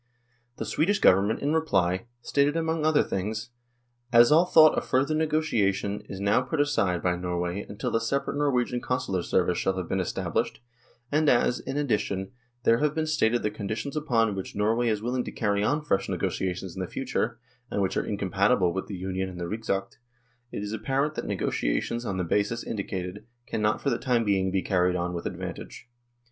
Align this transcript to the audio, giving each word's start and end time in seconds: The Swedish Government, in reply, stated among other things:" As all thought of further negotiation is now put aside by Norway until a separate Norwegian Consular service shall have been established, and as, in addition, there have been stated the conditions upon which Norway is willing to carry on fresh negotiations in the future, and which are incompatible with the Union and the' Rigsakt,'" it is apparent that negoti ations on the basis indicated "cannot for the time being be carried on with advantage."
The 0.57 0.65
Swedish 0.65 0.97
Government, 0.97 1.41
in 1.41 1.53
reply, 1.53 2.07
stated 2.23 2.57
among 2.57 2.83
other 2.83 3.03
things:" 3.03 3.51
As 4.11 4.31
all 4.31 4.45
thought 4.47 4.75
of 4.75 4.83
further 4.83 5.13
negotiation 5.13 6.01
is 6.09 6.19
now 6.19 6.41
put 6.41 6.59
aside 6.59 7.03
by 7.03 7.15
Norway 7.15 7.67
until 7.69 7.95
a 7.95 8.01
separate 8.01 8.35
Norwegian 8.35 8.81
Consular 8.81 9.21
service 9.21 9.59
shall 9.59 9.77
have 9.77 9.87
been 9.87 9.99
established, 9.99 10.59
and 11.11 11.29
as, 11.29 11.59
in 11.59 11.77
addition, 11.77 12.31
there 12.63 12.79
have 12.79 12.95
been 12.95 13.05
stated 13.05 13.43
the 13.43 13.51
conditions 13.51 13.95
upon 13.95 14.33
which 14.33 14.55
Norway 14.55 14.87
is 14.89 15.03
willing 15.03 15.23
to 15.23 15.31
carry 15.31 15.61
on 15.63 15.83
fresh 15.83 16.09
negotiations 16.09 16.75
in 16.75 16.81
the 16.81 16.87
future, 16.87 17.39
and 17.69 17.79
which 17.79 17.95
are 17.95 18.03
incompatible 18.03 18.73
with 18.73 18.87
the 18.87 18.97
Union 18.97 19.29
and 19.29 19.39
the' 19.39 19.45
Rigsakt,'" 19.47 19.99
it 20.51 20.63
is 20.63 20.73
apparent 20.73 21.13
that 21.13 21.25
negoti 21.27 21.77
ations 21.77 22.09
on 22.09 22.17
the 22.17 22.23
basis 22.23 22.63
indicated 22.63 23.27
"cannot 23.45 23.79
for 23.79 23.91
the 23.91 23.99
time 23.99 24.23
being 24.23 24.49
be 24.49 24.63
carried 24.63 24.95
on 24.95 25.13
with 25.13 25.27
advantage." 25.27 25.91